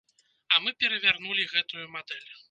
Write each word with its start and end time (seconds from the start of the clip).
А 0.53 0.61
мы 0.67 0.71
перавярнулі 0.83 1.45
гэтую 1.53 1.85
мадэль. 1.99 2.25